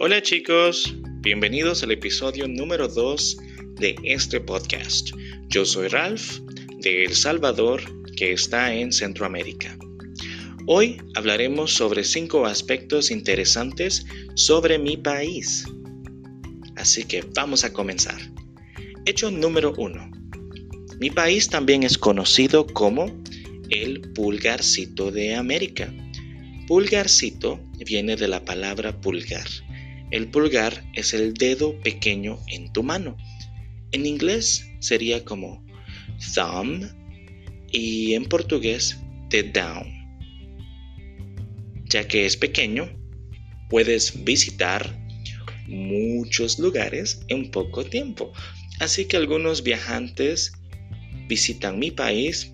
[0.00, 3.36] Hola chicos, bienvenidos al episodio número 2
[3.80, 5.10] de este podcast.
[5.48, 6.38] Yo soy Ralph
[6.78, 7.82] de El Salvador,
[8.14, 9.76] que está en Centroamérica.
[10.68, 15.64] Hoy hablaremos sobre cinco aspectos interesantes sobre mi país.
[16.76, 18.20] Así que vamos a comenzar.
[19.04, 20.10] Hecho número 1.
[21.00, 23.20] Mi país también es conocido como
[23.70, 25.92] el pulgarcito de América.
[26.68, 29.48] Pulgarcito viene de la palabra pulgar.
[30.10, 33.16] El pulgar es el dedo pequeño en tu mano.
[33.92, 35.64] En inglés sería como
[36.34, 36.84] thumb
[37.70, 38.98] y en portugués
[39.28, 39.86] the down.
[41.90, 42.90] Ya que es pequeño,
[43.68, 44.98] puedes visitar
[45.66, 48.32] muchos lugares en poco tiempo.
[48.80, 50.52] Así que algunos viajantes
[51.28, 52.52] visitan mi país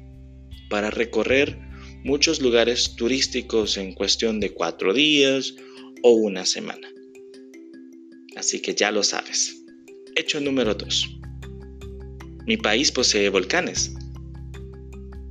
[0.71, 1.59] para recorrer
[2.03, 5.55] muchos lugares turísticos en cuestión de cuatro días
[6.03, 6.94] o una semana.
[8.37, 9.63] Así que ya lo sabes.
[10.17, 11.21] Hecho número 2.
[12.47, 13.95] Mi país posee volcanes.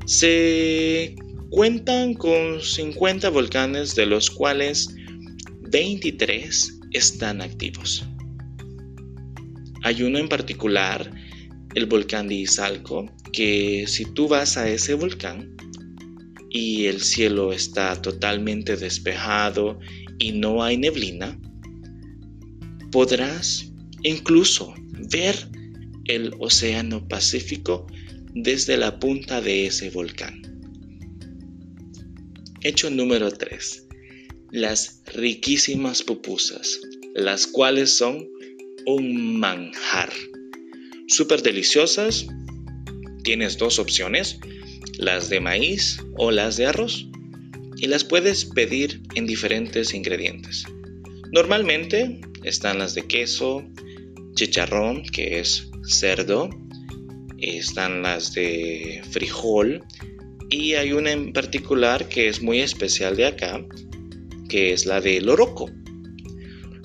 [0.05, 1.15] Se
[1.49, 4.93] cuentan con 50 volcanes de los cuales
[5.69, 8.05] 23 están activos.
[9.83, 11.11] Hay uno en particular,
[11.75, 15.55] el volcán de Izalco, que si tú vas a ese volcán
[16.49, 19.79] y el cielo está totalmente despejado
[20.19, 21.37] y no hay neblina,
[22.93, 23.71] podrás
[24.03, 24.75] incluso
[25.09, 25.35] ver
[26.05, 27.87] el Océano Pacífico
[28.35, 30.43] desde la punta de ese volcán.
[32.61, 33.87] Hecho número 3.
[34.51, 36.79] Las riquísimas pupusas,
[37.15, 38.29] las cuales son
[38.85, 40.13] un manjar.
[41.07, 42.27] Súper deliciosas.
[43.23, 44.37] Tienes dos opciones,
[44.99, 47.07] las de maíz o las de arroz.
[47.77, 50.63] Y las puedes pedir en diferentes ingredientes.
[51.31, 53.63] Normalmente están las de queso,
[54.35, 56.49] chicharrón, que es cerdo,
[57.37, 59.83] están las de frijol
[60.49, 63.65] y hay una en particular que es muy especial de acá,
[64.49, 65.69] que es la de loroco.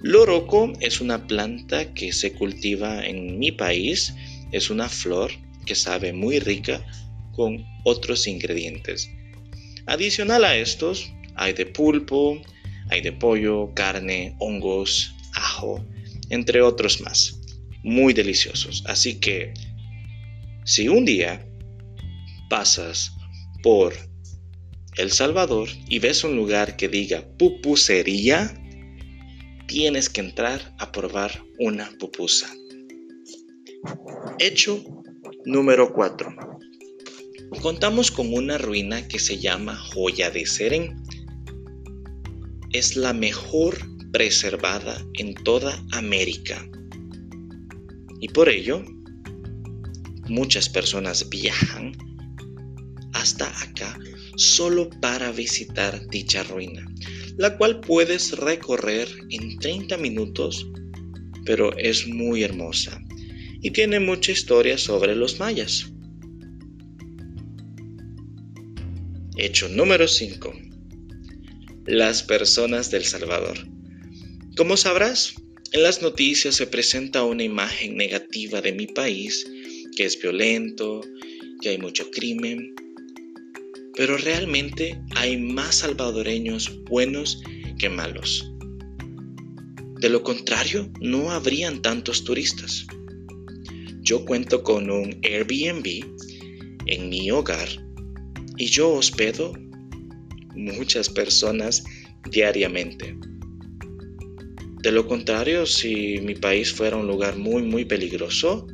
[0.03, 4.15] Loroco es una planta que se cultiva en mi país,
[4.53, 5.31] es una flor
[5.67, 6.85] que sabe muy rica
[7.33, 9.11] con otros ingredientes.
[9.87, 12.41] Adicional a estos, hay de pulpo,
[12.91, 15.15] hay de pollo, carne, hongos,
[16.31, 17.41] entre otros más.
[17.83, 18.85] Muy deliciosos.
[18.87, 19.55] Así que,
[20.65, 21.47] si un día
[22.51, 23.13] pasas
[23.63, 23.95] por
[24.97, 28.55] El Salvador y ves un lugar que diga pupusería,
[29.67, 32.49] tienes que entrar a probar una pupusa.
[34.39, 34.83] Hecho
[35.45, 36.35] número 4.
[37.63, 41.03] Contamos con una ruina que se llama Joya de Serén.
[42.73, 43.79] Es la mejor
[44.13, 46.67] preservada en toda América.
[48.21, 48.85] Y por ello,
[50.29, 51.93] muchas personas viajan
[53.13, 53.99] hasta acá
[54.37, 56.87] solo para visitar dicha ruina,
[57.37, 60.67] la cual puedes recorrer en 30 minutos,
[61.45, 63.03] pero es muy hermosa
[63.61, 65.91] y tiene mucha historia sobre los mayas.
[69.37, 70.53] Hecho número 5.
[71.87, 73.78] Las personas del Salvador.
[74.59, 75.37] Como sabrás,
[75.71, 79.49] en las noticias se presenta una imagen negativa de mi país,
[79.97, 81.01] que es violento,
[81.61, 82.75] que hay mucho crimen,
[83.95, 87.41] pero realmente hay más salvadoreños buenos
[87.79, 88.51] que malos.
[90.01, 92.85] De lo contrario, no habrían tantos turistas.
[94.01, 96.05] Yo cuento con un Airbnb
[96.87, 97.69] en mi hogar
[98.57, 99.53] y yo hospedo
[100.57, 101.85] muchas personas
[102.33, 103.17] diariamente.
[104.83, 108.67] De lo contrario, si mi país fuera un lugar muy, muy peligroso,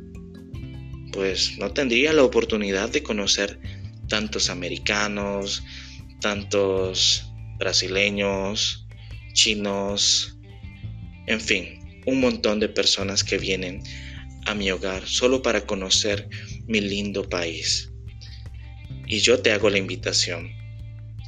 [1.11, 3.59] pues no tendría la oportunidad de conocer
[4.07, 5.63] tantos americanos,
[6.21, 8.85] tantos brasileños,
[9.33, 10.37] chinos,
[11.27, 13.81] en fin, un montón de personas que vienen
[14.45, 16.29] a mi hogar solo para conocer
[16.67, 17.91] mi lindo país.
[19.07, 20.51] Y yo te hago la invitación.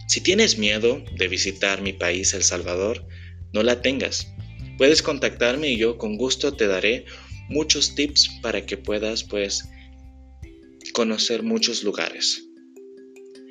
[0.08, 3.08] Si tienes miedo de visitar mi país, El Salvador,
[3.54, 4.28] no la tengas.
[4.78, 7.06] Puedes contactarme y yo con gusto te daré
[7.50, 9.68] muchos tips para que puedas pues
[10.94, 12.44] conocer muchos lugares.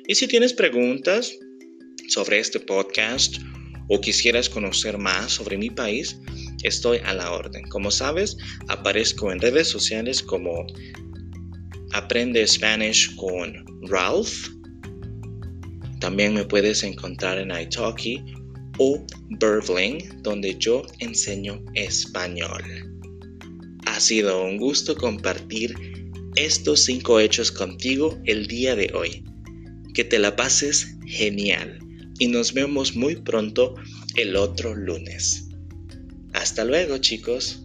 [0.07, 1.33] Y si tienes preguntas
[2.07, 3.37] sobre este podcast
[3.89, 6.17] o quisieras conocer más sobre mi país,
[6.63, 7.67] estoy a la orden.
[7.69, 8.37] Como sabes,
[8.69, 10.65] aparezco en redes sociales como
[11.91, 14.49] Aprende Spanish con Ralph.
[15.99, 18.23] También me puedes encontrar en italki
[18.77, 22.63] o Burbling, donde yo enseño español.
[23.85, 25.73] Ha sido un gusto compartir
[26.35, 29.23] estos cinco hechos contigo el día de hoy.
[29.93, 31.79] Que te la pases genial
[32.19, 33.75] y nos vemos muy pronto
[34.15, 35.49] el otro lunes.
[36.33, 37.63] Hasta luego chicos.